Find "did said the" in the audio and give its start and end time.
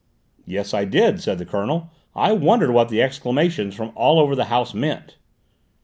0.85-1.45